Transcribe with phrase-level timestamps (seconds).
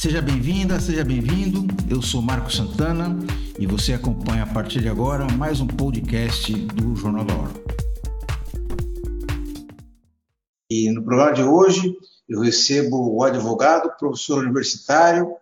[0.00, 1.66] Seja bem-vinda, seja bem-vindo.
[1.90, 3.18] Eu sou Marco Santana
[3.58, 7.52] e você acompanha a partir de agora mais um podcast do Jornal da Hora.
[10.70, 11.94] E no programa de hoje
[12.26, 15.36] eu recebo o advogado, professor universitário,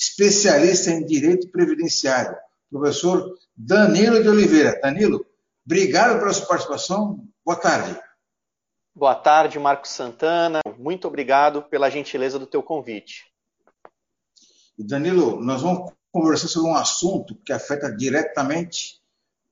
[0.00, 2.34] especialista em direito previdenciário,
[2.70, 4.80] professor Danilo de Oliveira.
[4.80, 5.22] Danilo,
[5.66, 7.28] obrigado pela sua participação.
[7.44, 7.94] Boa tarde.
[8.94, 10.60] Boa tarde, Marcos Santana.
[10.78, 13.28] Muito obrigado pela gentileza do teu convite.
[14.84, 18.98] Danilo, nós vamos conversar sobre um assunto que afeta diretamente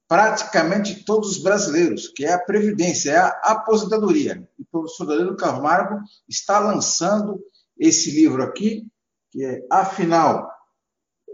[0.09, 4.49] praticamente todos os brasileiros, que é a previdência, é a aposentadoria.
[4.59, 7.43] E o professor Danilo Camargo está lançando
[7.79, 8.87] esse livro aqui,
[9.31, 10.49] que é Afinal,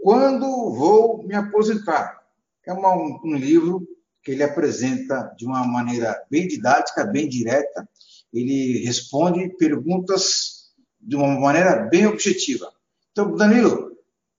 [0.01, 2.21] quando vou me aposentar?
[2.65, 3.87] É uma, um livro
[4.23, 7.87] que ele apresenta de uma maneira bem didática, bem direta.
[8.33, 12.71] Ele responde perguntas de uma maneira bem objetiva.
[13.13, 13.95] Então, Danilo,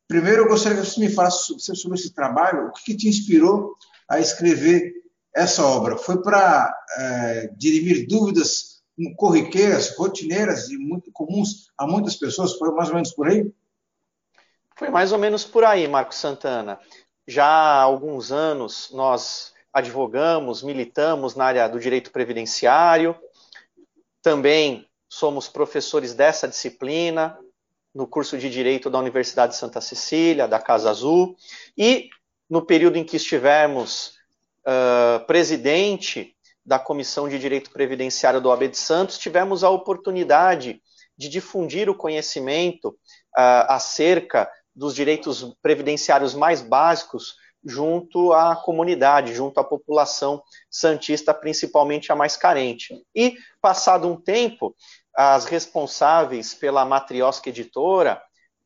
[0.09, 3.77] primeiro eu gostaria que você me falasse sobre esse trabalho, o que, que te inspirou
[4.09, 4.93] a escrever
[5.35, 5.97] essa obra?
[5.97, 8.83] Foi para é, dirimir dúvidas
[9.17, 12.55] corriqueiras, rotineiras e muito comuns a muitas pessoas?
[12.59, 13.49] Foi mais ou menos por aí?
[14.77, 16.81] Foi mais ou menos por aí, Marcos Santana.
[17.29, 23.17] Já há alguns anos nós advogamos, militamos na área do direito previdenciário,
[24.21, 27.39] também somos professores dessa disciplina,
[27.95, 31.37] no curso de Direito da Universidade de Santa Cecília, da Casa Azul,
[31.79, 32.09] e
[32.51, 34.15] no período em que estivermos
[34.67, 36.35] uh, presidente
[36.65, 40.83] da Comissão de Direito Previdenciário do AB de Santos, tivemos a oportunidade
[41.17, 49.59] de difundir o conhecimento uh, acerca dos direitos previdenciários mais básicos junto à comunidade, junto
[49.59, 53.03] à população santista, principalmente a mais carente.
[53.15, 54.75] E, passado um tempo,
[55.17, 58.23] as responsáveis pela Matriosca Editora,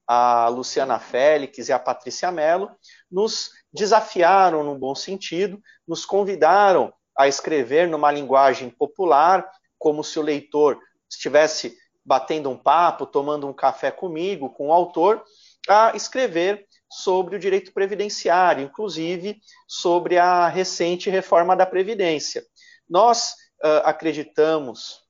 [0.07, 2.71] a Luciana Félix e a Patrícia Mello,
[3.11, 9.47] nos desafiaram, num bom sentido, nos convidaram a escrever numa linguagem popular,
[9.78, 10.78] como se o leitor
[11.11, 15.22] estivesse batendo um papo, tomando um café comigo, com o autor,
[15.69, 22.43] a escrever sobre o direito previdenciário, inclusive sobre a recente reforma da Previdência.
[22.89, 25.03] Nós uh, acreditamos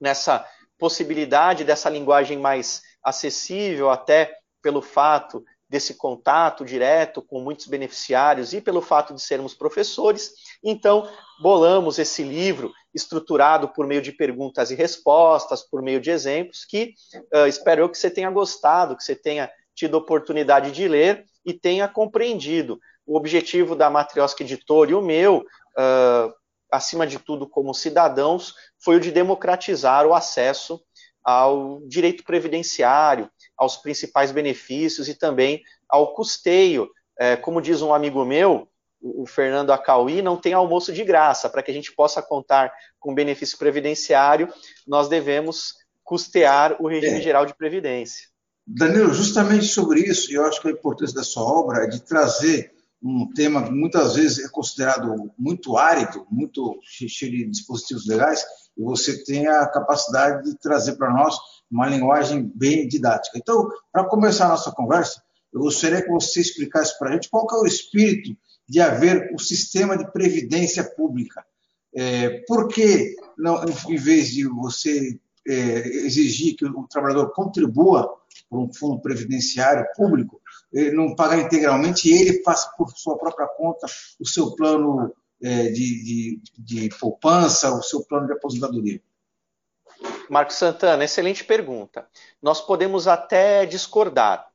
[0.00, 0.46] nessa
[0.82, 8.60] possibilidade dessa linguagem mais acessível, até pelo fato desse contato direto com muitos beneficiários e
[8.60, 10.32] pelo fato de sermos professores.
[10.60, 11.08] Então,
[11.40, 16.94] bolamos esse livro estruturado por meio de perguntas e respostas, por meio de exemplos, que
[17.32, 21.86] uh, espero que você tenha gostado, que você tenha tido oportunidade de ler e tenha
[21.86, 22.80] compreendido.
[23.06, 25.44] O objetivo da Matrioska Editora e o meu,
[25.78, 26.41] uh,
[26.72, 30.82] acima de tudo, como cidadãos, foi o de democratizar o acesso
[31.22, 36.90] ao direito previdenciário, aos principais benefícios e também ao custeio.
[37.18, 38.66] É, como diz um amigo meu,
[39.00, 41.50] o Fernando Acauí, não tem almoço de graça.
[41.50, 44.48] Para que a gente possa contar com benefício previdenciário,
[44.86, 47.22] nós devemos custear o regime é.
[47.22, 48.28] geral de previdência.
[48.66, 52.72] Danilo, justamente sobre isso, eu acho que a importância da sua obra é de trazer
[53.02, 58.44] um tema que muitas vezes é considerado muito árido, muito cheio de dispositivos legais,
[58.76, 61.36] e você tem a capacidade de trazer para nós
[61.70, 63.38] uma linguagem bem didática.
[63.38, 67.46] Então, para começar a nossa conversa, eu gostaria que você explicasse para a gente qual
[67.50, 68.36] é o espírito
[68.68, 71.44] de haver um sistema de previdência pública.
[71.94, 78.08] É, por que, não, em vez de você é, exigir que o trabalhador contribua
[78.52, 80.38] para um fundo previdenciário público,
[80.70, 83.86] ele não pagar integralmente ele faça por sua própria conta
[84.20, 85.10] o seu plano
[85.42, 89.00] é, de, de, de poupança, o seu plano de aposentadoria?
[90.28, 92.06] Marcos Santana, excelente pergunta.
[92.42, 94.46] Nós podemos até discordar,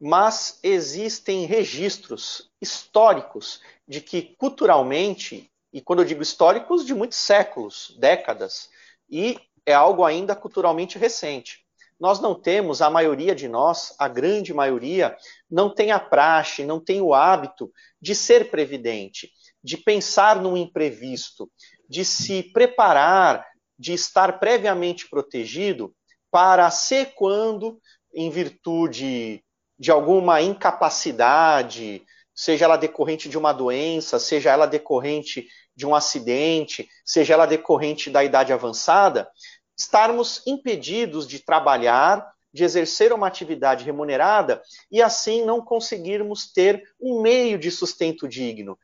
[0.00, 7.96] mas existem registros históricos de que culturalmente, e quando eu digo históricos, de muitos séculos,
[7.98, 8.68] décadas,
[9.08, 11.67] e é algo ainda culturalmente recente
[12.00, 15.16] nós não temos, a maioria de nós, a grande maioria,
[15.50, 19.30] não tem a praxe, não tem o hábito de ser previdente,
[19.62, 21.50] de pensar no imprevisto,
[21.88, 23.44] de se preparar,
[23.78, 25.94] de estar previamente protegido
[26.30, 27.80] para ser quando,
[28.14, 29.42] em virtude
[29.78, 32.02] de alguma incapacidade,
[32.34, 38.10] seja ela decorrente de uma doença, seja ela decorrente de um acidente, seja ela decorrente
[38.10, 39.28] da idade avançada,
[39.78, 44.60] estarmos impedidos de trabalhar, de exercer uma atividade remunerada
[44.90, 48.78] e assim não conseguirmos ter um meio de sustento digno,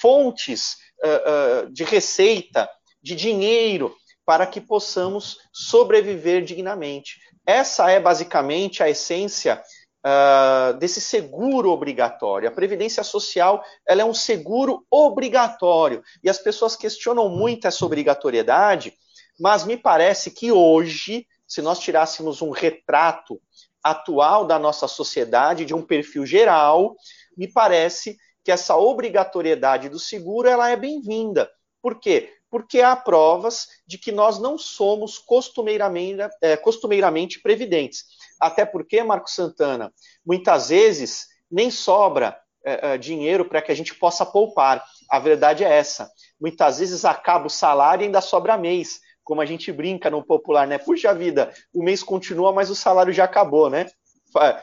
[0.00, 2.68] fontes uh, uh, de receita,
[3.02, 7.18] de dinheiro para que possamos sobreviver dignamente.
[7.46, 9.62] Essa é basicamente a essência
[10.06, 12.48] uh, desse seguro obrigatório.
[12.48, 18.94] A previdência social ela é um seguro obrigatório e as pessoas questionam muito essa obrigatoriedade,
[19.42, 23.42] mas me parece que hoje, se nós tirássemos um retrato
[23.82, 26.94] atual da nossa sociedade, de um perfil geral,
[27.36, 31.50] me parece que essa obrigatoriedade do seguro ela é bem-vinda.
[31.82, 32.32] Por quê?
[32.48, 38.04] Porque há provas de que nós não somos costumeiramente, é, costumeiramente previdentes.
[38.40, 39.92] Até porque, Marco Santana,
[40.24, 44.84] muitas vezes nem sobra é, é, dinheiro para que a gente possa poupar.
[45.10, 46.08] A verdade é essa.
[46.40, 50.66] Muitas vezes acaba o salário e ainda sobra mês como a gente brinca no popular,
[50.66, 50.78] né?
[50.78, 53.86] Puxa vida, o mês continua, mas o salário já acabou, né?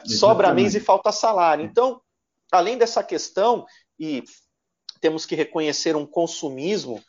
[0.04, 0.54] Sobra Exatamente.
[0.54, 1.64] mês e falta salário.
[1.64, 2.00] Então,
[2.50, 3.64] além dessa questão,
[3.98, 4.24] e
[5.00, 7.02] temos que reconhecer um consumismo,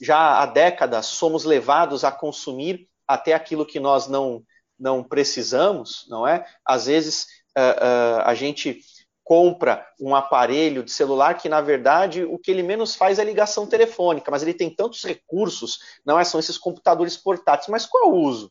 [0.00, 4.42] já há décadas somos levados a consumir até aquilo que nós não,
[4.78, 6.44] não precisamos, não é?
[6.64, 7.26] Às vezes
[7.56, 8.80] uh, uh, a gente
[9.28, 13.66] compra um aparelho de celular que, na verdade, o que ele menos faz é ligação
[13.66, 16.24] telefônica, mas ele tem tantos recursos, não é?
[16.24, 18.50] São esses computadores portáteis, mas qual o uso?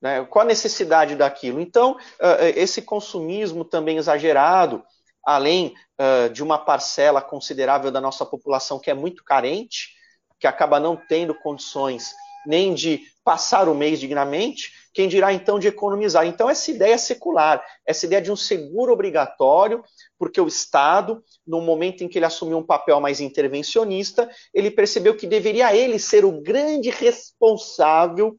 [0.00, 0.24] Né?
[0.26, 1.60] Qual a necessidade daquilo?
[1.60, 4.84] Então, uh, esse consumismo também exagerado,
[5.26, 9.96] além uh, de uma parcela considerável da nossa população que é muito carente,
[10.38, 12.14] que acaba não tendo condições
[12.48, 16.26] nem de passar o mês dignamente, quem dirá então de economizar?
[16.26, 19.84] Então, essa ideia é secular, essa ideia de um seguro obrigatório,
[20.18, 25.14] porque o Estado, no momento em que ele assumiu um papel mais intervencionista, ele percebeu
[25.14, 28.36] que deveria ele ser o grande responsável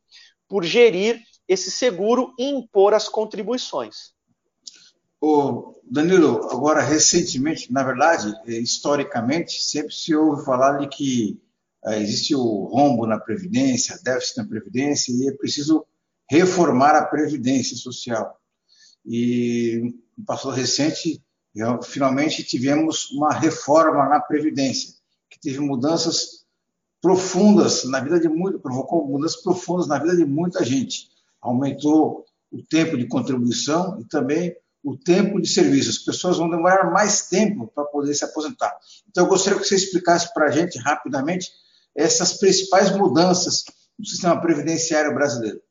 [0.48, 4.12] por gerir esse seguro e impor as contribuições.
[5.22, 11.49] O Danilo, agora recentemente, na verdade, historicamente, sempre se ouve falar de que eh,
[11.88, 15.86] existe o rombo na Previdência, déficit na Previdência, e é preciso
[16.30, 18.40] reformar a Previdência Social.
[19.06, 21.24] E no passado recente,
[21.84, 24.94] finalmente tivemos uma reforma na Previdência,
[25.30, 26.46] que teve mudanças
[27.02, 31.10] profundas na vida de muito, provocou mudanças profundas na vida de muita gente.
[31.42, 35.90] Aumentou o tempo de contribuição e também o tempo de serviço.
[35.90, 38.76] As pessoas vão demorar mais tempo para poder se aposentar.
[39.10, 41.50] Então, eu gostaria que você explicasse para a gente rapidamente
[41.96, 43.64] essas principais mudanças
[43.98, 45.62] no sistema previdenciário brasileiro.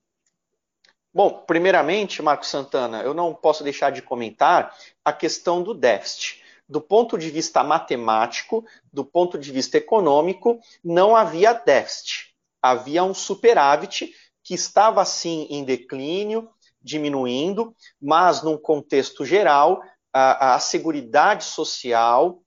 [1.13, 4.75] Bom, primeiramente, Marco Santana, eu não posso deixar de comentar
[5.05, 6.43] a questão do déficit.
[6.69, 12.35] Do ponto de vista matemático, do ponto de vista econômico, não havia déficit.
[12.61, 14.13] Havia um superávit
[14.45, 16.51] que estava, sim, em declínio,
[16.83, 19.83] diminuindo, mas, num contexto geral,
[20.13, 22.43] a, a Seguridade Social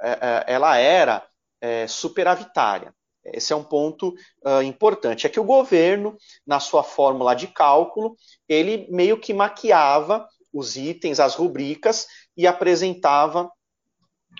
[0.00, 1.26] é, é, ela era
[1.60, 2.94] é, superavitária.
[3.24, 5.26] Esse é um ponto uh, importante.
[5.26, 6.16] É que o governo,
[6.46, 8.16] na sua fórmula de cálculo,
[8.48, 12.06] ele meio que maquiava os itens, as rubricas
[12.36, 13.50] e apresentava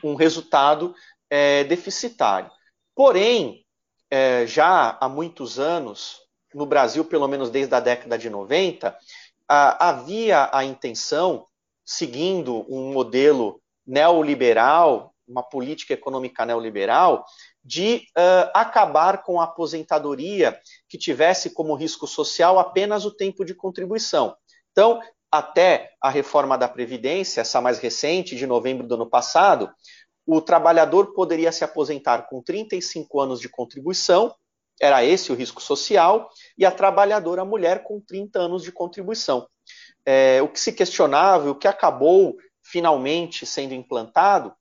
[0.02, 0.94] um resultado
[1.30, 2.50] é, deficitário.
[2.94, 3.64] Porém,
[4.10, 6.20] é, já há muitos anos,
[6.54, 8.96] no Brasil, pelo menos desde a década de 90,
[9.48, 11.46] a, havia a intenção,
[11.84, 17.24] seguindo um modelo neoliberal, uma política econômica neoliberal,
[17.64, 23.54] de uh, acabar com a aposentadoria que tivesse como risco social apenas o tempo de
[23.54, 24.36] contribuição.
[24.72, 25.00] Então,
[25.30, 29.70] até a reforma da Previdência, essa mais recente, de novembro do ano passado,
[30.26, 34.34] o trabalhador poderia se aposentar com 35 anos de contribuição,
[34.80, 39.46] era esse o risco social, e a trabalhadora a mulher com 30 anos de contribuição.
[40.04, 44.54] É, o que se questionava, o que acabou finalmente sendo implantado,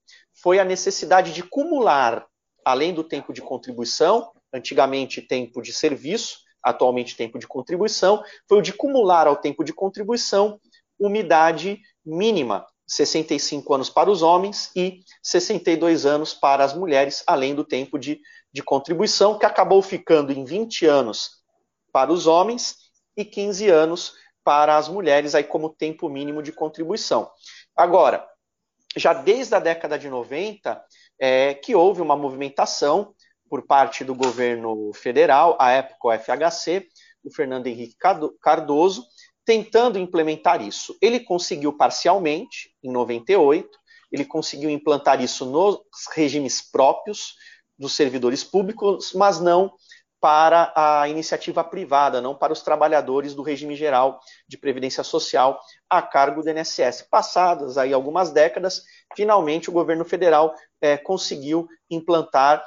[0.44, 2.28] foi a necessidade de cumular
[2.66, 8.62] além do tempo de contribuição, antigamente tempo de serviço, atualmente tempo de contribuição, foi o
[8.62, 10.60] de cumular ao tempo de contribuição
[11.00, 17.64] umidade mínima, 65 anos para os homens e 62 anos para as mulheres, além do
[17.64, 18.20] tempo de,
[18.52, 21.42] de contribuição, que acabou ficando em 20 anos
[21.92, 22.78] para os homens
[23.16, 27.30] e 15 anos para as mulheres, aí como tempo mínimo de contribuição.
[27.76, 28.28] Agora,
[28.96, 30.84] já desde a década de 90,
[31.20, 33.14] é, que houve uma movimentação
[33.50, 36.88] por parte do governo federal, à época o FHC,
[37.24, 37.96] o Fernando Henrique
[38.42, 39.06] Cardoso,
[39.46, 40.98] tentando implementar isso.
[41.02, 43.70] Ele conseguiu parcialmente, em 98,
[44.12, 45.82] ele conseguiu implantar isso nos
[46.14, 47.36] regimes próprios
[47.78, 49.74] dos servidores públicos, mas não
[50.24, 56.02] para a iniciativa privada, não para os trabalhadores do regime geral de previdência social a
[56.02, 57.06] cargo do INSS.
[57.12, 58.84] Passadas aí algumas décadas,
[59.18, 62.64] finalmente o governo federal é, conseguiu implantar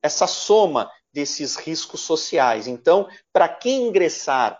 [0.00, 2.68] essa soma desses riscos sociais.
[2.68, 4.56] Então, para quem ingressar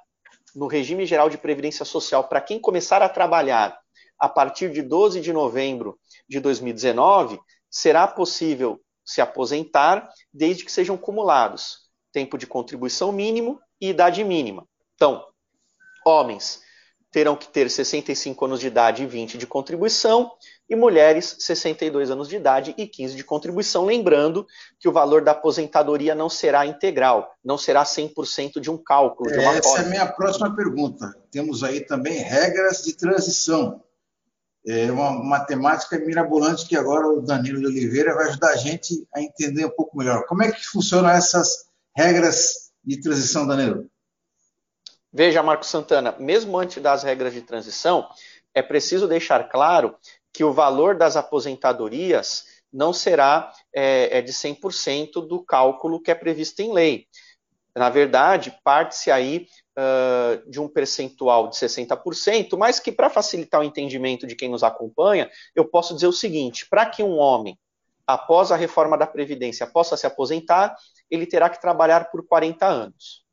[0.52, 3.78] no regime geral de previdência social, para quem começar a trabalhar
[4.18, 5.96] a partir de 12 de novembro
[6.28, 7.38] de 2019,
[7.70, 11.82] será possível se aposentar desde que sejam cumulados
[12.12, 14.66] tempo de contribuição mínimo e idade mínima.
[14.95, 15.25] Então,
[16.04, 16.61] homens
[17.11, 20.33] terão que ter 65 anos de idade e 20 de contribuição,
[20.69, 24.47] e mulheres 62 anos de idade e 15 de contribuição, lembrando
[24.81, 29.38] que o valor da aposentadoria não será integral, não será 100% de um cálculo, de
[29.38, 31.14] uma Essa é a minha próxima pergunta.
[31.31, 33.83] Temos aí também regras de transição.
[34.66, 39.21] É uma matemática mirabolante que agora o Danilo de Oliveira vai ajudar a gente a
[39.21, 40.25] entender um pouco melhor.
[40.25, 43.87] Como é que funcionam essas regras de transição, Danilo?
[45.12, 48.08] Veja, Marco Santana, mesmo antes das regras de transição,
[48.54, 49.96] é preciso deixar claro
[50.32, 56.14] que o valor das aposentadorias não será é, é de 100% do cálculo que é
[56.14, 57.06] previsto em lei.
[57.75, 59.46] Na verdade, parte-se aí
[59.78, 64.62] uh, de um percentual de 60%, mas que, para facilitar o entendimento de quem nos
[64.62, 67.58] acompanha, eu posso dizer o seguinte: para que um homem,
[68.06, 70.75] após a reforma da Previdência, possa se aposentar,
[71.11, 73.25] ele terá que trabalhar por 40 anos,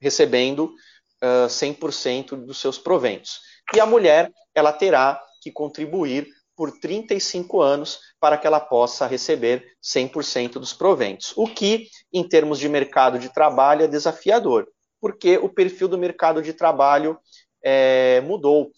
[0.00, 0.74] recebendo
[1.22, 3.40] uh, 100% dos seus proventos.
[3.74, 9.64] E a mulher, ela terá que contribuir por 35 anos para que ela possa receber
[9.80, 11.32] 100% dos proventos.
[11.36, 14.66] O que, em termos de mercado de trabalho, é desafiador,
[15.00, 17.16] porque o perfil do mercado de trabalho
[17.62, 18.72] é, mudou.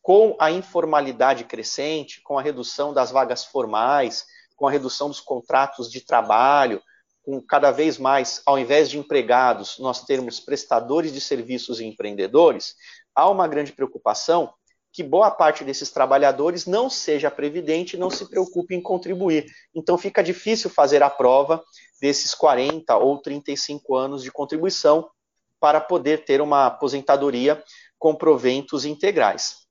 [0.00, 4.24] Com a informalidade crescente, com a redução das vagas formais,
[4.56, 6.82] com a redução dos contratos de trabalho,
[7.22, 12.74] com cada vez mais, ao invés de empregados, nós termos prestadores de serviços e empreendedores,
[13.14, 14.52] há uma grande preocupação
[14.94, 19.46] que boa parte desses trabalhadores não seja previdente não se preocupe em contribuir.
[19.74, 21.64] Então fica difícil fazer a prova
[22.00, 25.10] desses 40 ou 35 anos de contribuição
[25.58, 27.60] para poder ter uma aposentadoria
[27.98, 29.64] com proventos integrais.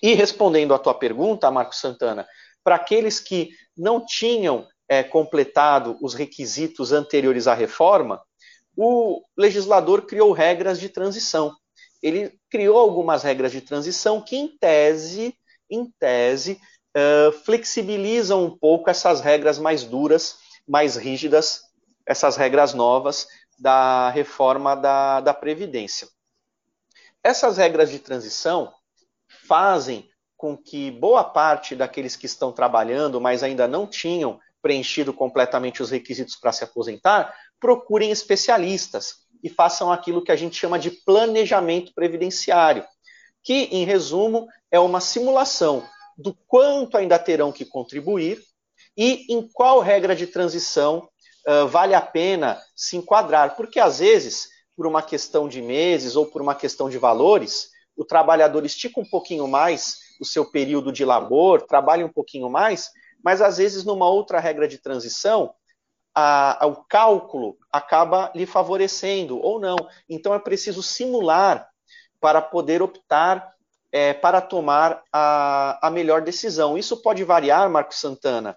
[0.00, 2.26] E respondendo à tua pergunta, Marco Santana,
[2.62, 8.20] para aqueles que não tinham é, completado os requisitos anteriores à reforma,
[8.76, 11.54] o legislador criou regras de transição.
[12.02, 15.34] Ele criou algumas regras de transição que, em tese,
[15.68, 16.60] em tese,
[16.96, 21.62] uh, flexibilizam um pouco essas regras mais duras, mais rígidas,
[22.06, 26.08] essas regras novas da reforma da, da Previdência.
[27.22, 28.72] Essas regras de transição
[29.46, 30.08] fazem
[30.40, 35.90] com que boa parte daqueles que estão trabalhando, mas ainda não tinham preenchido completamente os
[35.90, 41.92] requisitos para se aposentar, procurem especialistas e façam aquilo que a gente chama de planejamento
[41.92, 42.86] previdenciário,
[43.42, 48.42] que, em resumo, é uma simulação do quanto ainda terão que contribuir
[48.96, 51.06] e em qual regra de transição
[51.46, 56.24] uh, vale a pena se enquadrar, porque às vezes, por uma questão de meses ou
[56.24, 61.04] por uma questão de valores, o trabalhador estica um pouquinho mais o seu período de
[61.04, 62.90] labor, trabalha um pouquinho mais,
[63.24, 65.54] mas às vezes numa outra regra de transição,
[66.14, 69.76] a, a, o cálculo acaba lhe favorecendo ou não.
[70.08, 71.68] Então é preciso simular
[72.20, 73.54] para poder optar
[73.92, 76.78] é, para tomar a, a melhor decisão.
[76.78, 78.56] Isso pode variar, Marco Santana,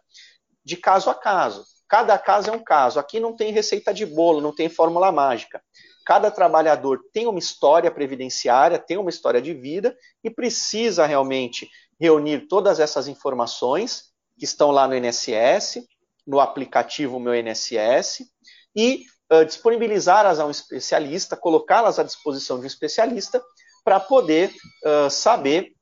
[0.63, 1.65] de caso a caso.
[1.87, 2.99] Cada caso é um caso.
[2.99, 5.61] Aqui não tem receita de bolo, não tem fórmula mágica.
[6.05, 11.69] Cada trabalhador tem uma história previdenciária, tem uma história de vida e precisa realmente
[11.99, 15.85] reunir todas essas informações que estão lá no INSS,
[16.25, 18.25] no aplicativo Meu INSS,
[18.75, 23.41] e uh, disponibilizá-las a um especialista, colocá-las à disposição de um especialista,
[23.83, 24.53] para poder
[24.85, 25.73] uh, saber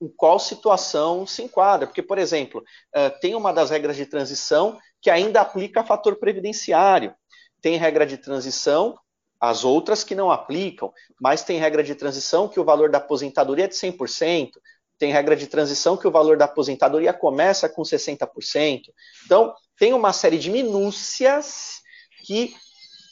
[0.00, 1.86] em qual situação se enquadra.
[1.86, 7.14] Porque, por exemplo, uh, tem uma das regras de transição que ainda aplica fator previdenciário.
[7.60, 8.98] Tem regra de transição,
[9.42, 13.64] as outras que não aplicam, mas tem regra de transição que o valor da aposentadoria
[13.64, 14.50] é de 100%,
[14.96, 18.82] tem regra de transição que o valor da aposentadoria começa com 60%.
[19.24, 21.80] Então, tem uma série de minúcias
[22.24, 22.54] que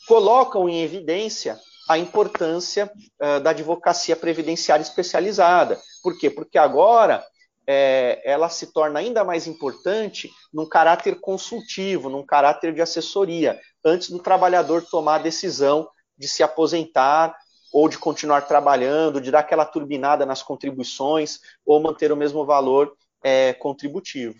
[0.06, 1.58] colocam em evidência
[1.88, 2.88] a importância
[3.20, 5.80] uh, da advocacia previdenciária especializada.
[6.00, 6.30] Por quê?
[6.30, 7.24] Porque agora
[7.66, 14.10] é, ela se torna ainda mais importante num caráter consultivo, num caráter de assessoria, antes
[14.10, 15.88] do trabalhador tomar a decisão
[16.20, 17.34] de se aposentar
[17.72, 22.92] ou de continuar trabalhando, de dar aquela turbinada nas contribuições, ou manter o mesmo valor
[23.24, 24.34] é, contributivo.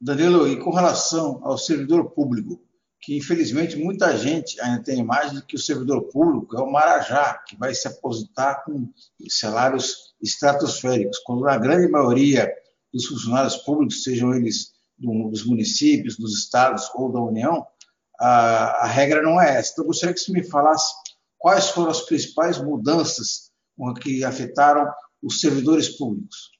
[0.00, 2.60] Danilo, e com relação ao servidor público,
[3.00, 6.70] que infelizmente muita gente ainda tem a imagem de que o servidor público é o
[6.70, 8.88] Marajá, que vai se aposentar com
[9.28, 12.52] salários estratosféricos, quando na grande maioria
[12.92, 17.64] dos funcionários públicos, sejam eles dos municípios, dos estados ou da União,
[18.18, 19.72] a, a regra não é essa.
[19.72, 20.92] Então, eu gostaria que você me falasse
[21.38, 23.50] quais foram as principais mudanças
[24.02, 24.90] que afetaram
[25.22, 26.50] os servidores públicos.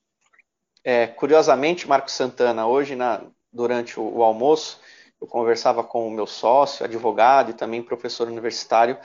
[0.84, 3.22] É, curiosamente, Marco Santana, hoje, na,
[3.52, 4.78] durante o, o, almoço,
[5.20, 8.96] eu conversava com o meu sócio, advogado e também professor universitário,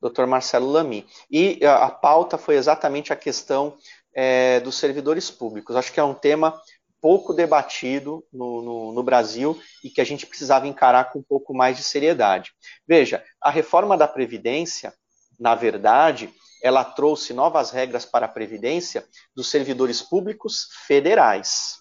[0.00, 0.26] Dr.
[0.26, 1.06] Marcelo Lamy.
[1.30, 3.76] E a, a pauta foi exatamente a questão
[4.14, 5.74] é, dos servidores públicos.
[5.74, 6.60] Acho que é um tema
[7.02, 11.52] pouco debatido no, no, no, Brasil e que a gente precisava encarar com um pouco
[11.52, 12.52] mais de seriedade.
[12.86, 14.94] Veja, a reforma da Previdência,
[15.38, 16.32] na verdade,
[16.62, 19.04] ela trouxe novas regras para a Previdência
[19.34, 21.78] dos servidores públicos federais.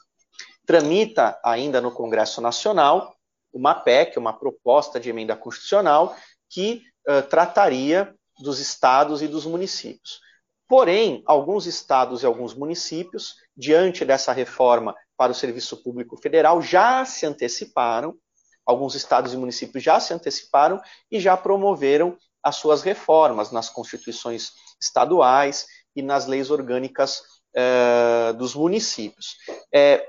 [0.65, 3.15] Tramita ainda no Congresso Nacional
[3.53, 6.15] uma PEC, uma proposta de emenda constitucional,
[6.49, 10.19] que uh, trataria dos estados e dos municípios.
[10.67, 17.05] Porém, alguns estados e alguns municípios, diante dessa reforma para o Serviço Público Federal, já
[17.05, 18.17] se anteciparam,
[18.65, 24.53] alguns estados e municípios já se anteciparam e já promoveram as suas reformas nas constituições
[24.81, 27.21] estaduais e nas leis orgânicas
[27.55, 29.37] eh, dos municípios.
[29.71, 30.03] É,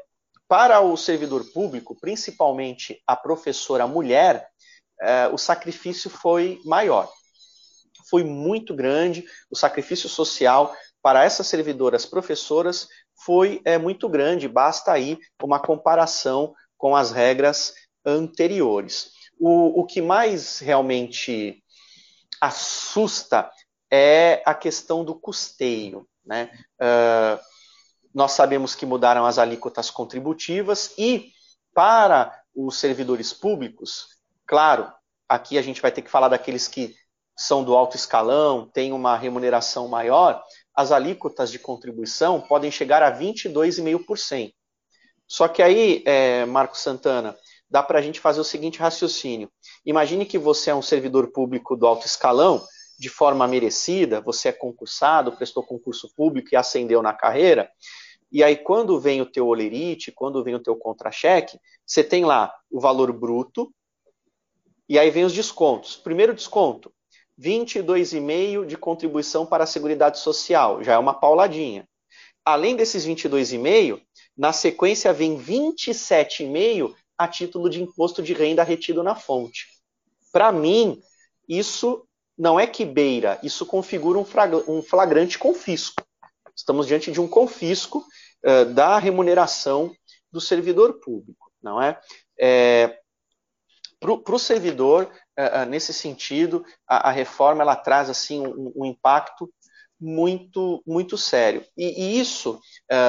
[0.49, 4.49] para o servidor público, principalmente a professora mulher,
[4.99, 7.13] eh, o sacrifício foi maior.
[8.09, 12.89] Foi muito grande, o sacrifício social para essas servidoras professoras
[13.25, 17.73] foi é, muito grande, basta aí uma comparação com as regras
[18.05, 19.13] anteriores.
[19.39, 21.63] O, o que mais realmente
[22.41, 23.51] assusta
[23.91, 26.07] é a questão do custeio.
[26.25, 26.51] Né?
[26.81, 27.39] Uh,
[28.13, 31.31] nós sabemos que mudaram as alíquotas contributivas e,
[31.73, 34.09] para os servidores públicos,
[34.47, 34.93] claro,
[35.29, 36.95] aqui a gente vai ter que falar daqueles que
[37.37, 40.43] são do alto escalão, têm uma remuneração maior,
[40.75, 44.53] as alíquotas de contribuição podem chegar a 22,5%.
[45.27, 47.37] Só que aí, é, Marco Santana,
[47.71, 49.51] dá para a gente fazer o seguinte raciocínio.
[49.85, 52.63] Imagine que você é um servidor público do alto escalão,
[52.99, 57.71] de forma merecida, você é concursado, prestou concurso público e ascendeu na carreira,
[58.31, 62.55] e aí quando vem o teu olerite, quando vem o teu contra-cheque, você tem lá
[62.71, 63.75] o valor bruto,
[64.89, 65.97] e aí vem os descontos.
[65.97, 66.93] Primeiro desconto,
[67.43, 71.87] 22,5 de contribuição para a Seguridade Social, já é uma pauladinha.
[72.45, 74.01] Além desses 22,5,
[74.37, 79.67] na sequência vem 27,5 a título de imposto de renda retido na fonte.
[80.33, 81.01] Para mim,
[81.49, 82.07] isso
[82.39, 86.03] não é que beira, isso configura um flagrante confisco.
[86.57, 88.05] Estamos diante de um confisco
[88.45, 89.93] uh, da remuneração
[90.31, 92.01] do servidor público, não é?
[92.39, 92.99] é
[94.03, 95.05] para o servidor,
[95.39, 99.49] uh, uh, nesse sentido, a, a, reforma ela traz assim um, um impacto
[100.01, 102.61] muito muito sério e, e isso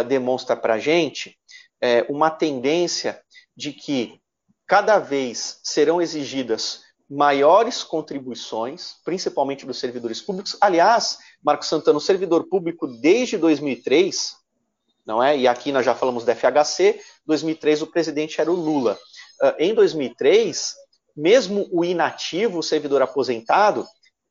[0.08, 1.36] demonstra para a gente
[2.08, 3.20] uma tendência
[3.58, 4.22] de que
[4.68, 10.58] cada vez serão exigidas maiores contribuições, principalmente dos servidores públicos.
[10.60, 14.36] Aliás, Marco Santana, o servidor público desde 2003,
[15.06, 15.38] não é?
[15.38, 18.98] E aqui nós já falamos da FHC, 2003 o presidente era o Lula.
[19.42, 20.74] Uh, em 2003,
[21.16, 23.86] mesmo o inativo, o servidor aposentado,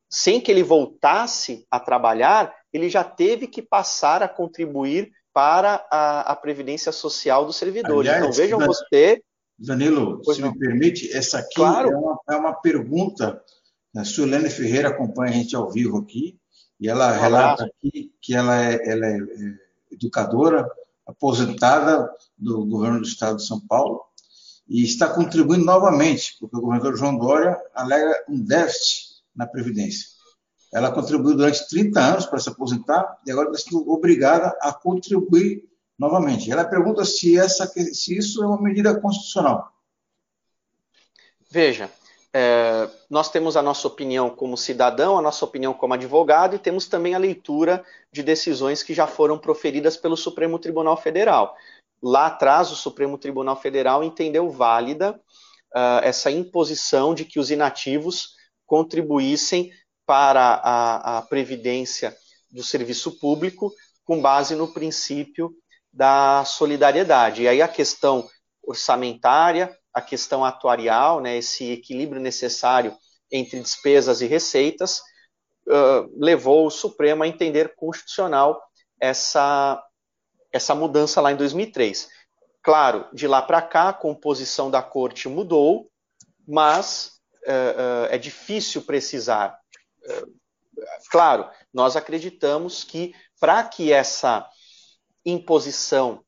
[0.09, 6.31] sem que ele voltasse a trabalhar, ele já teve que passar a contribuir para a,
[6.31, 8.01] a previdência social do servidor.
[8.01, 9.21] Aliás, então vejam você
[9.57, 10.51] Danilo, pois se não.
[10.51, 11.89] me permite, essa aqui claro.
[11.89, 13.41] é, uma, é, uma, pergunta.
[13.95, 16.37] A né, Suelene Ferreira acompanha a gente ao vivo aqui,
[16.79, 20.67] e ela um relata aqui que ela é, ela é, é educadora,
[21.05, 24.03] aposentada do governo do estado de São Paulo,
[24.67, 30.07] e está contribuindo novamente, porque o governador João Dória alega um déficit na Previdência.
[30.73, 35.63] Ela contribuiu durante 30 anos para se aposentar e agora está sendo obrigada a contribuir
[35.97, 36.51] novamente.
[36.51, 39.71] Ela pergunta se, essa, se isso é uma medida constitucional.
[41.49, 41.91] Veja,
[42.33, 46.87] é, nós temos a nossa opinião como cidadão, a nossa opinião como advogado e temos
[46.87, 51.55] também a leitura de decisões que já foram proferidas pelo Supremo Tribunal Federal.
[52.03, 55.13] Lá atrás, o Supremo Tribunal Federal entendeu válida
[55.73, 58.35] uh, essa imposição de que os inativos
[58.65, 59.71] contribuíssem
[60.05, 62.13] para a, a previdência
[62.51, 65.55] do serviço público com base no princípio
[65.93, 67.43] da solidariedade.
[67.43, 68.27] E aí a questão
[68.61, 72.97] orçamentária, a questão atuarial, né, esse equilíbrio necessário
[73.31, 74.99] entre despesas e receitas,
[75.67, 78.61] uh, levou o Supremo a entender constitucional
[78.99, 79.81] essa,
[80.53, 82.09] essa mudança lá em 2003.
[82.61, 85.89] Claro, de lá para cá, a composição da corte mudou,
[86.47, 89.59] mas uh, uh, é difícil precisar.
[91.11, 94.47] claro, nós acreditamos que para que essa
[95.25, 96.23] imposição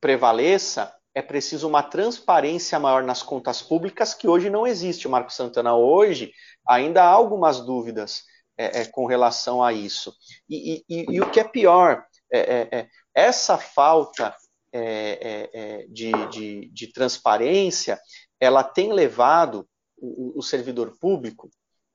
[0.00, 5.74] prevaleça, é preciso uma transparência maior nas contas públicas, que hoje não existe, Marco Santana.
[5.74, 6.32] Hoje
[6.66, 8.24] ainda há algumas dúvidas
[8.56, 10.14] é, é, com relação a isso.
[10.48, 14.34] E, e, e, o que é pior, é essa falta
[14.72, 17.98] é, de, de, de, transparência,
[18.38, 21.50] ela tem levado o, o servidor público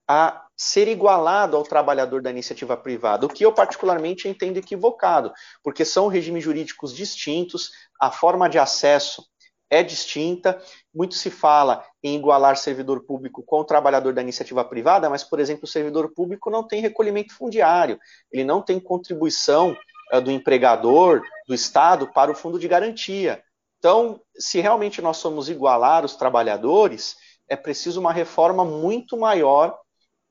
[0.08, 5.84] a ser igualado ao trabalhador da iniciativa privada, o que eu particularmente entendo equivocado, porque
[5.84, 9.26] são regimes jurídicos distintos, a forma de acesso
[9.68, 10.62] é distinta.
[10.94, 15.40] Muito se fala em igualar servidor público com o trabalhador da iniciativa privada, mas, por
[15.40, 18.00] exemplo, o servidor público não tem recolhimento fundiário,
[18.32, 19.76] ele não tem contribuição
[20.24, 23.44] do empregador, do Estado, para o fundo de garantia.
[23.80, 27.16] Então, se realmente nós somos igualar os trabalhadores,
[27.48, 29.78] é preciso uma reforma muito maior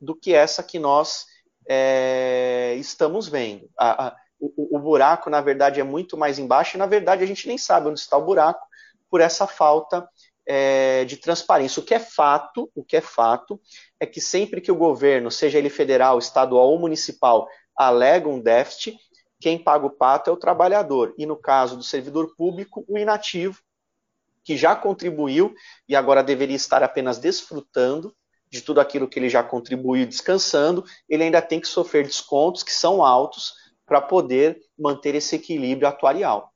[0.01, 1.27] do que essa que nós
[1.69, 3.69] é, estamos vendo.
[3.79, 7.27] A, a, o, o, buraco, na verdade, é muito mais embaixo, e na verdade a
[7.27, 8.67] gente nem sabe onde está o buraco
[9.11, 10.07] por essa falta
[10.47, 11.81] é, de transparência.
[11.81, 13.61] O que é fato, o que é fato,
[13.99, 18.99] é que sempre que o governo, seja ele federal, estadual ou municipal, alega um déficit,
[19.45, 21.13] quem paga o pato é o trabalhador.
[21.19, 23.61] E no caso do servidor público, o inativo,
[24.43, 25.55] que já contribuiu
[25.87, 28.17] e agora deveria estar apenas desfrutando
[28.51, 32.73] de tudo aquilo que ele já contribuiu descansando, ele ainda tem que sofrer descontos que
[32.73, 33.53] são altos
[33.85, 36.51] para poder manter esse equilíbrio atuarial.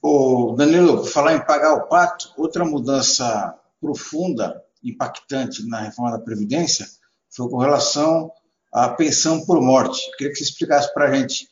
[0.00, 6.86] O Danilo, falar em pagar o pato, outra mudança profunda, impactante na reforma da Previdência
[7.28, 8.32] foi com relação
[8.72, 10.00] à pensão por morte.
[10.16, 11.51] Queria que você explicasse para a gente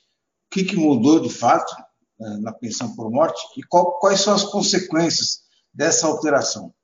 [0.50, 1.72] que, que, mudou de fato
[2.18, 6.74] né, na pensão por morte e qual, quais são as consequências dessa alteração.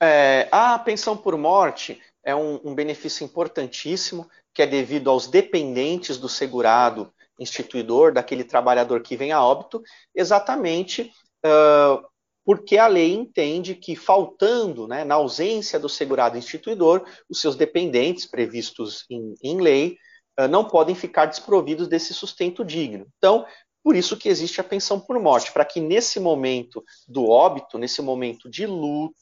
[0.00, 6.18] É, a pensão por morte é um, um, benefício importantíssimo que é devido aos dependentes
[6.18, 9.82] do segurado instituidor, daquele trabalhador que vem a óbito,
[10.14, 11.12] exatamente
[11.46, 12.04] uh,
[12.44, 18.24] porque a lei entende que, faltando, né, na ausência do segurado instituidor, os seus dependentes
[18.24, 19.98] previstos em, em lei
[20.46, 23.06] não podem ficar desprovidos desse sustento digno.
[23.16, 23.44] Então,
[23.82, 28.02] por isso que existe a pensão por morte, para que nesse momento do óbito, nesse
[28.02, 29.14] momento de luto,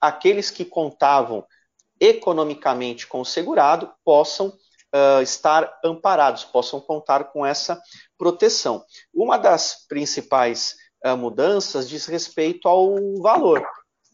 [0.00, 1.44] aqueles que contavam
[2.00, 4.48] economicamente com o segurado possam
[4.94, 7.80] uh, estar amparados, possam contar com essa
[8.16, 8.84] proteção.
[9.12, 13.66] Uma das principais uh, mudanças diz respeito ao valor.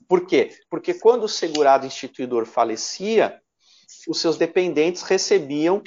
[0.09, 0.57] Por quê?
[0.71, 3.41] Porque quando o segurado instituidor falecia,
[4.09, 5.83] os seus dependentes recebiam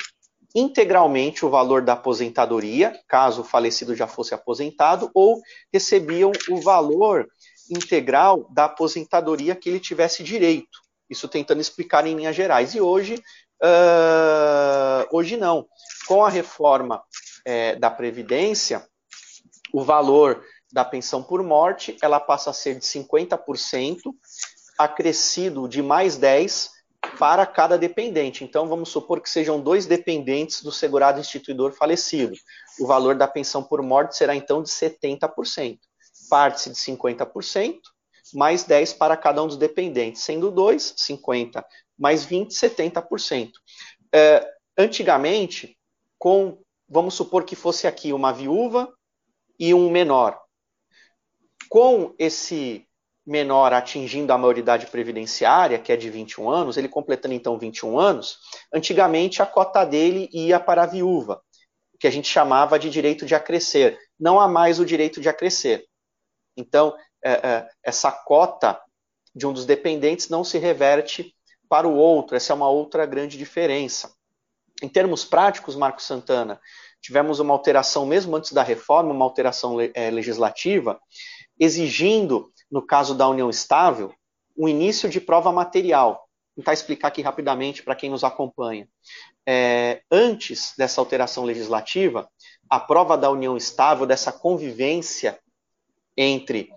[0.60, 5.40] integralmente o valor da aposentadoria, caso o falecido já fosse aposentado, ou
[5.72, 7.28] recebiam o valor
[7.70, 10.80] integral da aposentadoria que ele tivesse direito.
[11.08, 12.74] Isso tentando explicar em linhas gerais.
[12.74, 13.22] E hoje,
[13.62, 15.68] uh, hoje não.
[16.08, 17.04] Com a reforma
[17.46, 18.84] é, da Previdência,
[19.72, 20.44] o valor
[20.74, 24.00] da pensão por morte ela passa a ser de 50%,
[24.76, 26.77] acrescido de mais 10%
[27.18, 28.44] para cada dependente.
[28.44, 32.36] Então, vamos supor que sejam dois dependentes do segurado instituidor falecido.
[32.80, 35.80] O valor da pensão por morte será então de 70%
[36.30, 37.80] parte-se de 50%,
[38.34, 41.66] mais 10 para cada um dos dependentes, sendo 2, 50,
[41.98, 43.52] mais 20, 70%.
[44.14, 45.78] É, antigamente,
[46.18, 48.94] com, vamos supor que fosse aqui uma viúva
[49.60, 50.40] e um menor.
[51.70, 52.87] Com esse
[53.28, 58.40] menor atingindo a maioridade previdenciária, que é de 21 anos, ele completando então 21 anos,
[58.74, 61.42] antigamente a cota dele ia para a viúva,
[62.00, 64.00] que a gente chamava de direito de acrescer.
[64.18, 65.86] Não há mais o direito de acrescer.
[66.56, 68.80] Então, é, é, essa cota
[69.36, 71.36] de um dos dependentes não se reverte
[71.68, 74.16] para o outro, essa é uma outra grande diferença.
[74.82, 76.62] Em termos práticos, Marco Santana,
[77.02, 80.98] tivemos uma alteração, mesmo antes da reforma, uma alteração é, legislativa,
[81.60, 84.14] exigindo, no caso da união estável,
[84.58, 86.28] um início de prova material.
[86.56, 88.88] Vou tentar explicar aqui rapidamente para quem nos acompanha.
[89.46, 92.28] É, antes dessa alteração legislativa,
[92.70, 95.40] a prova da união estável, dessa convivência
[96.18, 96.70] entre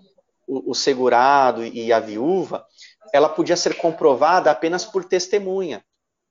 [0.47, 2.65] o, o segurado e a viúva,
[3.13, 5.83] ela podia ser comprovada apenas por testemunha.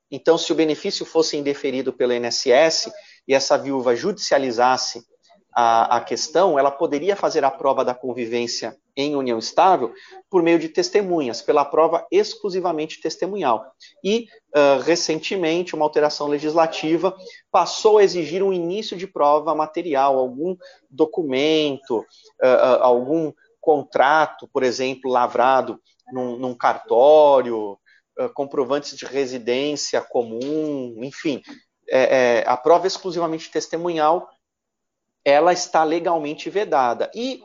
[0.09, 2.91] Então, se o benefício fosse indeferido pelo INSS
[3.27, 5.05] e essa viúva judicializasse
[5.53, 9.93] a, a, questão, ela poderia fazer a prova da convivência em união estável
[10.29, 13.65] por meio de testemunhas, pela prova exclusivamente testemunhal.
[14.03, 17.15] E, uh, recentemente, uma alteração legislativa
[17.51, 20.55] passou a exigir um início de prova material, algum
[20.89, 22.03] documento, uh,
[22.43, 25.79] uh, algum contrato, por exemplo, lavrado
[26.11, 27.77] num, num cartório,
[28.33, 31.41] comprovantes de residência comum, enfim.
[31.89, 34.29] É, é, a prova exclusivamente testemunhal
[35.23, 37.11] ela está legalmente vedada.
[37.13, 37.41] E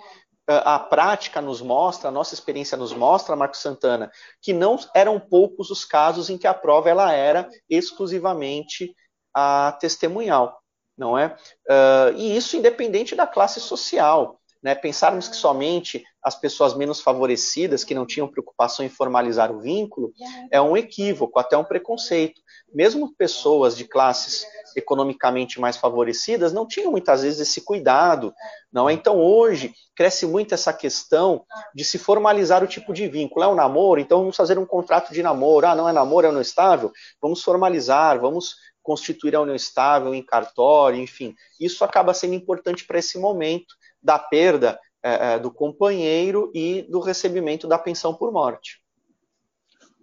[0.47, 5.71] a prática nos mostra, a nossa experiência nos mostra, Marcos Santana, que não eram poucos
[5.71, 8.95] os casos em que a prova ela era exclusivamente
[9.35, 10.61] a testemunhal,
[10.97, 11.37] não é?
[11.69, 14.41] Uh, e isso independente da classe social.
[14.63, 14.75] Né?
[14.75, 20.13] Pensarmos que somente as pessoas menos favorecidas, que não tinham preocupação em formalizar o vínculo,
[20.51, 22.41] é um equívoco, até um preconceito.
[22.73, 24.45] Mesmo pessoas de classes
[24.77, 28.33] economicamente mais favorecidas não tinham muitas vezes esse cuidado,
[28.71, 28.93] não é?
[28.93, 33.45] Então hoje cresce muito essa questão de se formalizar o tipo de vínculo.
[33.45, 35.67] É um namoro, então vamos fazer um contrato de namoro.
[35.67, 36.93] Ah, não é namoro, é união estável?
[37.21, 41.35] Vamos formalizar, vamos constituir a união estável em cartório, enfim.
[41.59, 47.67] Isso acaba sendo importante para esse momento da perda é, do companheiro e do recebimento
[47.67, 48.81] da pensão por morte.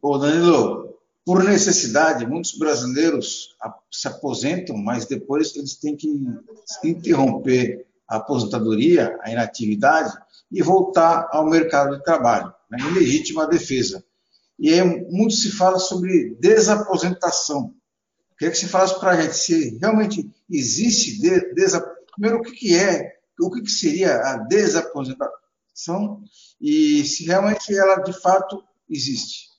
[0.02, 3.56] Ô Danilo, por necessidade, muitos brasileiros
[3.92, 6.10] se aposentam, mas depois eles têm que
[6.84, 10.14] interromper a aposentadoria, a inatividade
[10.52, 14.04] e voltar ao mercado de trabalho, né, legítima defesa.
[14.60, 17.74] E aí muito se fala sobre desaposentação.
[18.38, 21.40] Queria que você falasse para a gente se realmente existe de,
[22.12, 26.22] primeiro o que, que é o que, que seria a desaposentação
[26.62, 29.53] e se realmente ela de fato existe.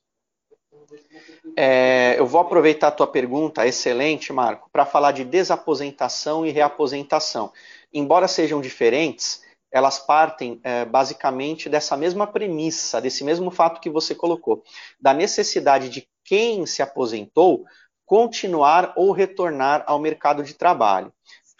[1.56, 7.52] É, eu vou aproveitar a tua pergunta, excelente, Marco, para falar de desaposentação e reaposentação.
[7.92, 14.14] Embora sejam diferentes, elas partem é, basicamente dessa mesma premissa, desse mesmo fato que você
[14.14, 14.62] colocou,
[15.00, 17.64] da necessidade de quem se aposentou
[18.06, 21.12] continuar ou retornar ao mercado de trabalho.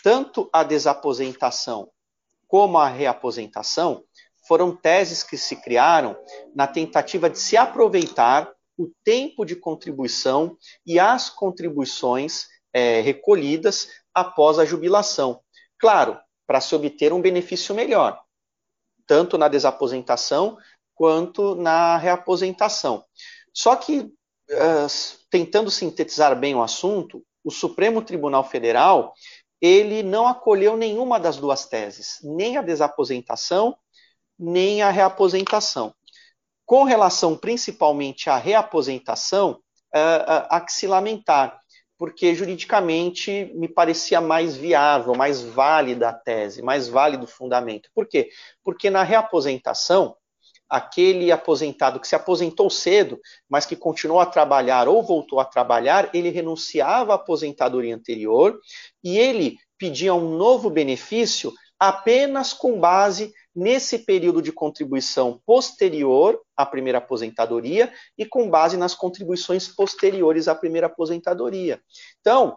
[0.03, 1.89] Tanto a desaposentação
[2.47, 4.05] como a reaposentação,
[4.47, 6.17] foram teses que se criaram
[6.55, 14.59] na tentativa de se aproveitar o tempo de contribuição e as contribuições é, recolhidas após
[14.59, 15.41] a jubilação.
[15.79, 18.21] Claro, para se obter um benefício melhor,
[19.07, 20.59] tanto na desaposentação
[20.95, 23.05] quanto na reaposentação.
[23.53, 24.87] Só que, uh,
[25.31, 29.15] tentando sintetizar bem o assunto, o Supremo Tribunal Federal
[29.61, 33.77] ele não acolheu nenhuma das duas teses, nem a desaposentação,
[34.39, 35.95] nem a reaposentação.
[36.67, 39.61] Com relação principalmente à reaposentação,
[39.93, 41.59] há que se lamentar,
[41.97, 47.89] porque juridicamente me parecia mais viável, mais válida a tese, mais válido o fundamento.
[47.95, 48.31] Por quê?
[48.63, 50.17] Porque na reaposentação,
[50.69, 56.11] aquele aposentado que se aposentou cedo, mas que continuou a trabalhar ou voltou a trabalhar,
[56.13, 58.59] ele renunciava à aposentadoria anterior
[59.03, 66.67] e ele pedia um novo benefício apenas com base nesse período de contribuição posterior à
[66.67, 71.81] primeira aposentadoria e com base nas contribuições posteriores à primeira aposentadoria.
[72.21, 72.57] Então,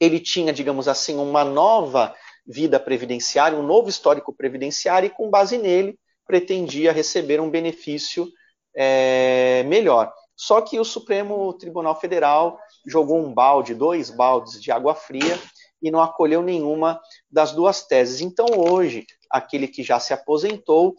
[0.00, 2.14] ele tinha, digamos assim, uma nova
[2.46, 8.28] vida previdenciária, um novo histórico previdenciário e com base nele pretendia receber um benefício
[8.74, 10.12] é, melhor.
[10.36, 15.38] Só que o Supremo Tribunal Federal jogou um balde, dois baldes de água fria
[15.80, 18.20] e não acolheu nenhuma das duas teses.
[18.20, 20.94] Então, hoje, aquele que já se aposentou,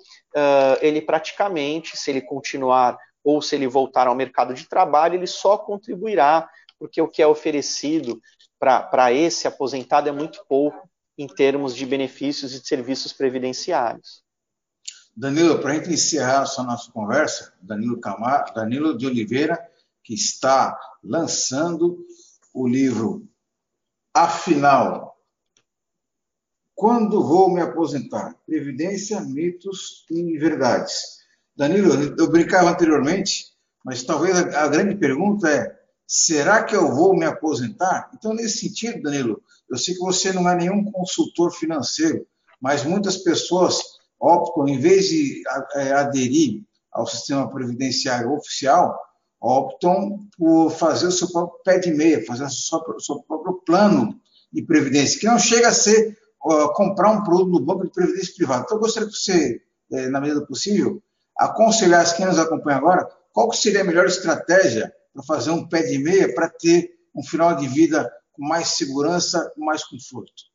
[0.81, 5.57] ele praticamente, se ele continuar ou se ele voltar ao mercado de trabalho, ele só
[5.57, 8.21] contribuirá, porque o que é oferecido
[8.57, 14.23] para esse aposentado é muito pouco em termos de benefícios e de serviços previdenciários.
[15.15, 19.59] Danilo, para a gente encerrar essa nossa conversa, Danilo, Camar, Danilo de Oliveira,
[20.01, 22.05] que está lançando
[22.53, 23.27] o livro
[24.13, 25.15] Afinal,
[26.75, 28.35] quando vou me aposentar?
[28.45, 31.19] Previdência, mitos e verdades.
[31.55, 33.47] Danilo, eu brincava anteriormente,
[33.83, 38.09] mas talvez a, grande pergunta é: será que eu vou me aposentar?
[38.13, 42.25] Então, nesse sentido, Danilo, eu sei que você não é nenhum consultor financeiro,
[42.61, 43.81] mas muitas pessoas
[44.19, 45.43] optam, em vez de
[45.75, 48.99] é, aderir ao sistema previdenciário oficial,
[49.41, 54.19] optam por fazer o seu próprio pé de meia, fazer o seu, seu próprio plano
[54.51, 58.33] de previdência, que não chega a ser uh, comprar um produto do banco de previdência
[58.35, 58.63] privado.
[58.65, 61.01] Então, eu gostaria que você, é, na medida do possível,
[61.37, 65.97] aconselhasse quem nos acompanha agora qual seria a melhor estratégia para fazer um pé de
[65.97, 70.49] meia para ter um final de vida com mais segurança, com mais conforto.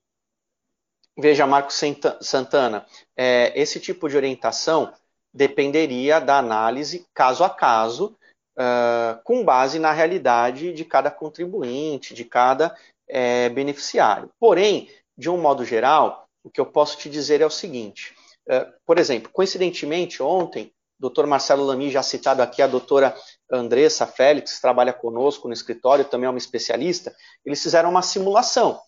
[1.17, 1.81] Veja, Marcos
[2.21, 2.85] Santana,
[3.17, 4.93] é, esse tipo de orientação
[5.33, 8.17] dependeria da análise caso a caso,
[8.59, 12.77] uh, com base na realidade de cada contribuinte, de cada
[13.09, 14.31] é, beneficiário.
[14.39, 18.15] Porém, de um modo geral, o que eu posso te dizer é o seguinte:
[18.49, 21.27] uh, por exemplo, coincidentemente, ontem, o Dr.
[21.27, 23.15] Marcelo Lamy, já citado aqui, a doutora
[23.51, 27.15] Andressa Félix, trabalha conosco no escritório, também é uma especialista,
[27.45, 28.81] eles fizeram uma simulação.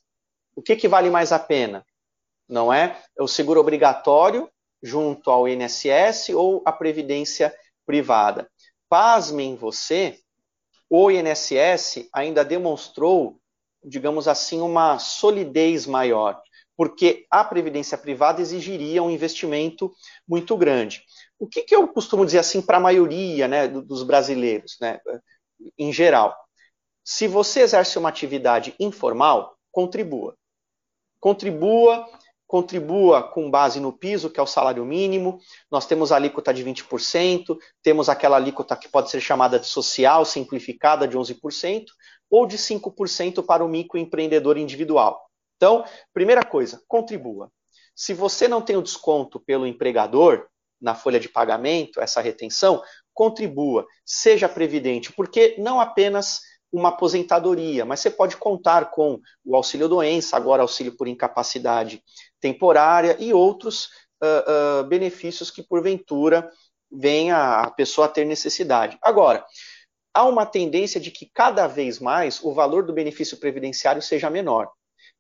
[0.55, 1.85] O que, que vale mais a pena?
[2.49, 2.97] não é?
[3.19, 3.23] é?
[3.23, 4.49] O seguro obrigatório
[4.83, 8.49] junto ao INSS ou à previdência privada.
[8.89, 10.19] Pasmem você,
[10.89, 13.41] o INSS ainda demonstrou,
[13.85, 16.41] digamos assim, uma solidez maior,
[16.77, 19.93] porque a previdência privada exigiria um investimento
[20.29, 21.03] muito grande.
[21.39, 25.01] O que, que eu costumo dizer assim para a maioria né, dos brasileiros, né,
[25.79, 26.37] em geral?
[27.05, 30.37] Se você exerce uma atividade informal, contribua.
[31.21, 32.07] Contribua
[32.47, 35.39] contribua com base no piso, que é o salário mínimo.
[35.71, 40.25] Nós temos a alíquota de 20%, temos aquela alíquota que pode ser chamada de social,
[40.25, 41.87] simplificada, de 11%,
[42.31, 45.29] ou de 5% para o microempreendedor individual.
[45.57, 47.51] Então, primeira coisa, contribua.
[47.95, 50.47] Se você não tem o desconto pelo empregador
[50.81, 52.83] na folha de pagamento, essa retenção,
[53.15, 59.89] contribua, seja previdente, porque não apenas uma aposentadoria, mas você pode contar com o auxílio
[59.89, 62.03] doença, agora auxílio por incapacidade
[62.41, 63.87] temporária e outros
[64.23, 66.51] uh, uh, benefícios que porventura
[66.91, 68.99] venha a pessoa a ter necessidade.
[69.03, 69.45] Agora,
[70.13, 74.71] há uma tendência de que cada vez mais o valor do benefício previdenciário seja menor.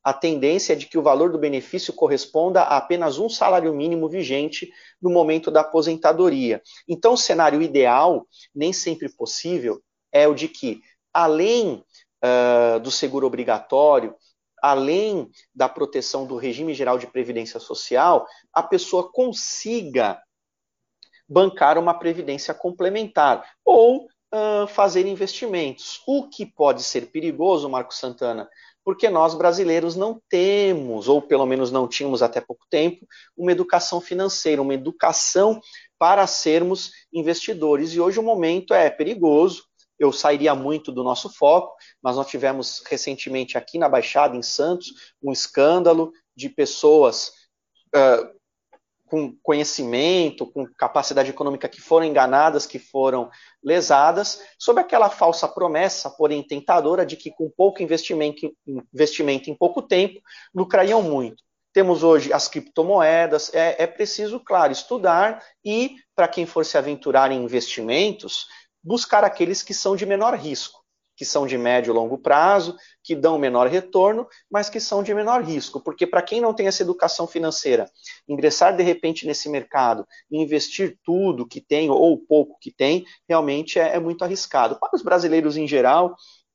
[0.02, 4.08] A tendência é de que o valor do benefício corresponda a apenas um salário mínimo
[4.08, 4.70] vigente
[5.02, 6.62] no momento da aposentadoria.
[6.88, 9.82] Então, o cenário ideal, nem sempre possível,
[10.12, 10.80] é o de que,
[11.16, 11.82] além
[12.22, 14.14] uh, do seguro obrigatório,
[14.62, 20.20] além da proteção do regime geral de previdência social, a pessoa consiga
[21.26, 26.02] bancar uma previdência complementar ou uh, fazer investimentos.
[26.06, 28.46] O que pode ser perigoso, Marco Santana,
[28.84, 34.02] porque nós brasileiros não temos, ou pelo menos não tínhamos até pouco tempo, uma educação
[34.02, 35.62] financeira, uma educação
[35.98, 37.94] para sermos investidores.
[37.94, 39.64] E hoje o momento é perigoso,
[39.98, 45.14] eu sairia muito do nosso foco, mas nós tivemos recentemente aqui na Baixada, em Santos,
[45.22, 47.32] um escândalo de pessoas
[47.94, 48.36] uh,
[49.06, 53.30] com conhecimento, com capacidade econômica que foram enganadas, que foram
[53.62, 58.52] lesadas, sob aquela falsa promessa, porém tentadora, de que com pouco investimento,
[58.92, 60.20] investimento em pouco tempo,
[60.54, 61.42] lucrariam muito.
[61.72, 67.30] Temos hoje as criptomoedas, é, é preciso, claro, estudar e, para quem for se aventurar
[67.30, 68.46] em investimentos,
[68.86, 70.80] buscar aqueles que são de menor risco,
[71.16, 75.12] que são de médio e longo prazo, que dão menor retorno, mas que são de
[75.12, 75.80] menor risco.
[75.80, 77.90] Porque para quem não tem essa educação financeira,
[78.28, 83.80] ingressar de repente nesse mercado e investir tudo que tem ou pouco que tem, realmente
[83.80, 84.78] é, é muito arriscado.
[84.78, 86.14] Para os brasileiros em geral,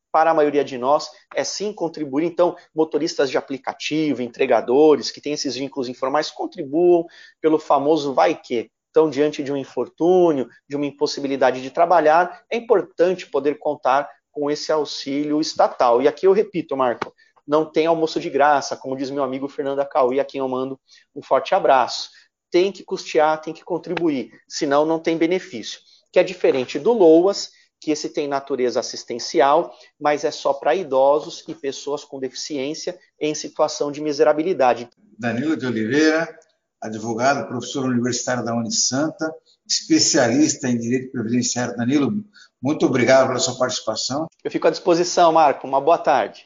[0.10, 2.26] para a maioria de nós, é sim contribuir.
[2.26, 7.06] Então, motoristas de aplicativo, entregadores que têm esses vínculos informais, contribuam
[7.42, 8.72] pelo famoso vai que.
[8.92, 14.52] Então, diante de um infortúnio, de uma impossibilidade de trabalhar, é importante poder contar com
[14.52, 16.02] esse auxílio estatal.
[16.02, 17.14] E aqui eu repito, Marco,
[17.48, 20.80] não tem almoço de graça, como diz meu amigo Fernando Acauí, a quem eu mando
[21.16, 22.10] um forte abraço.
[22.52, 25.80] Tem que custear, tem que contribuir, senão não tem benefício.
[26.12, 31.44] Que é diferente do LOAS, que esse tem natureza assistencial, mas é só para idosos
[31.48, 34.88] e pessoas com deficiência em situação de miserabilidade.
[35.18, 36.38] Danilo de Oliveira,
[36.82, 39.32] advogado, professor universitário da Unisanta,
[39.68, 41.76] especialista em direito previdenciário.
[41.78, 42.24] Danilo,
[42.62, 44.28] muito obrigado pela sua participação.
[44.44, 45.68] Eu fico à disposição, Marco.
[45.68, 46.46] Uma boa tarde.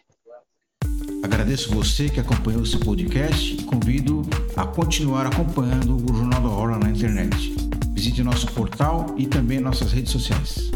[1.24, 4.22] Agradeço você que acompanhou esse podcast e convido
[4.56, 7.56] a continuar acompanhando o Jornal da Hora na internet.
[7.94, 10.70] Visite nosso portal e também nossas redes sociais.